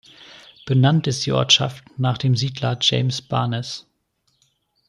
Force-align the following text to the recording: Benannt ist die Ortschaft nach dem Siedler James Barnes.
Benannt 0.65 1.05
ist 1.05 1.27
die 1.27 1.31
Ortschaft 1.31 1.83
nach 1.99 2.17
dem 2.17 2.35
Siedler 2.35 2.75
James 2.81 3.21
Barnes. 3.21 3.85